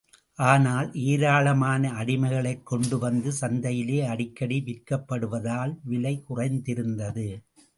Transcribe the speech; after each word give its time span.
ஆனால், 0.39 0.87
ஏராளமான 1.03 1.91
அடிமைகள் 1.91 2.63
கொண்டு 2.63 2.97
வந்து 2.97 3.31
சந்தையிலே 3.41 3.99
அடிக்கடி 4.07 4.57
விற்கப்படுவதால் 4.61 5.75
விலை 5.83 6.15
குறைந்திருந்தது. 6.29 7.27